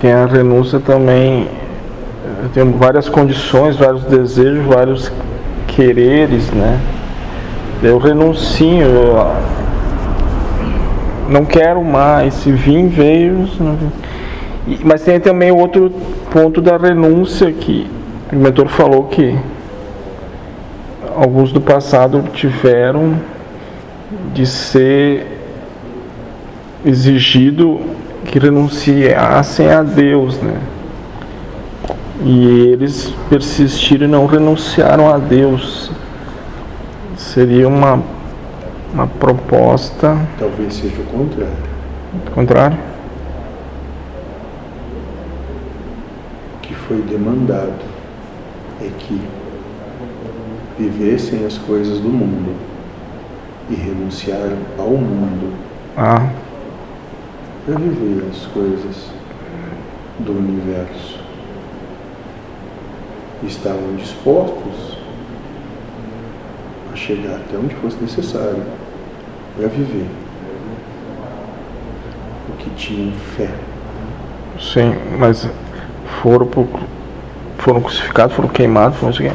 [0.00, 1.48] Tem a renúncia também,
[2.54, 5.10] tem várias condições, vários desejos, vários
[5.66, 6.78] quereres, né?
[7.82, 9.26] Eu renuncio, eu
[11.28, 13.48] não quero mais, se vim, veio.
[14.84, 15.90] Mas tem também outro
[16.32, 17.90] ponto da renúncia que
[18.32, 19.36] o mentor falou que
[21.16, 23.14] alguns do passado tiveram
[24.32, 25.26] de ser
[26.86, 27.80] exigido
[28.28, 30.60] que renunciassem a Deus, né?
[32.22, 35.90] E eles persistiram e não renunciaram a Deus.
[37.16, 38.02] Seria uma,
[38.92, 40.18] uma proposta.
[40.38, 41.56] Talvez seja o contrário.
[42.26, 42.78] O contrário?
[46.56, 47.80] O que foi demandado
[48.82, 49.20] é que
[50.78, 52.54] vivessem as coisas do mundo
[53.70, 55.54] e renunciaram ao mundo.
[55.96, 56.28] Ah
[57.68, 59.10] para viver as coisas
[60.20, 61.18] do universo.
[63.46, 64.96] Estavam dispostos
[66.90, 68.62] a chegar até onde fosse necessário
[69.54, 70.06] para viver
[72.48, 73.50] o que tinham fé.
[74.58, 75.46] Sim, mas
[76.22, 76.48] foram,
[77.58, 79.30] foram crucificados, foram queimados, foram assim,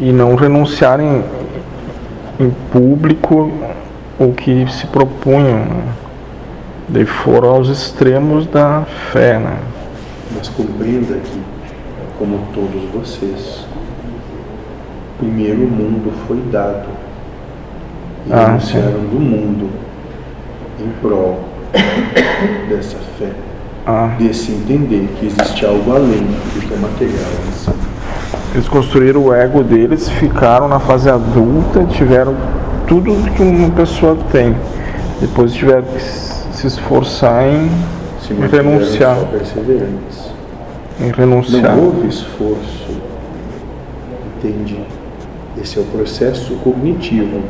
[0.00, 1.24] e não renunciarem
[2.40, 3.52] em público
[4.18, 6.02] o que se propunham.
[6.92, 9.56] Daí foram aos extremos da fé, né?
[10.36, 11.40] Mas compreenda que,
[12.18, 13.64] como todos vocês,
[15.18, 16.86] primeiro o mundo foi dado.
[18.26, 19.70] E ah, anunciaram do mundo
[20.78, 21.40] em prol
[22.68, 23.30] dessa fé.
[23.86, 24.14] Ah.
[24.18, 27.70] Desse entender que existe algo além do que é material em si.
[28.52, 32.36] Eles construíram o ego deles, ficaram na fase adulta, tiveram
[32.86, 34.54] tudo que uma pessoa tem.
[35.22, 36.31] Depois tiveram que
[36.62, 37.68] se esforçar em,
[38.20, 39.18] se renunciar.
[41.00, 41.76] Em renunciar.
[41.76, 43.00] Não houve esforço.
[44.38, 44.78] Entende?
[45.60, 47.40] Esse é o processo cognitivo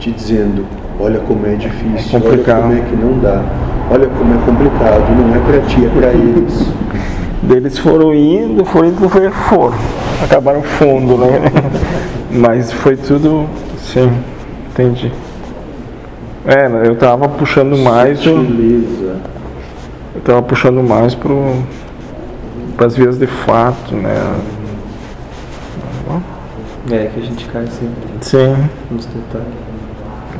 [0.00, 0.66] te dizendo,
[0.98, 3.44] olha como é difícil, é olha como é que não dá,
[3.88, 6.66] olha como é complicado, não é para ti, é para eles.
[7.42, 9.78] Deles foram indo, foram indo, foi, foram.
[10.24, 11.40] Acabaram fundo, né?
[12.32, 13.46] Mas foi tudo,
[13.78, 14.10] sim,
[14.70, 15.12] entendi.
[16.46, 18.18] É, eu tava puxando mais.
[18.18, 19.16] Sutileza.
[20.14, 21.62] Eu tava puxando mais pro.
[22.78, 24.40] as vias de fato, né?
[26.90, 28.08] É que a gente cai sempre.
[28.20, 28.56] Sim.
[28.90, 29.46] Nos detalhes.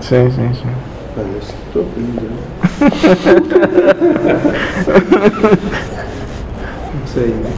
[0.00, 0.68] Sim, sim, sim.
[1.14, 2.40] Parece que tô aprendendo.
[7.00, 7.50] Não sei, né?